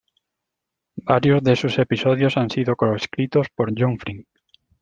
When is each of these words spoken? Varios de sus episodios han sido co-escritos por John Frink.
Varios 0.95 1.43
de 1.43 1.55
sus 1.55 1.77
episodios 1.77 2.35
han 2.35 2.49
sido 2.49 2.75
co-escritos 2.75 3.45
por 3.55 3.71
John 3.79 3.99
Frink. 3.99 4.25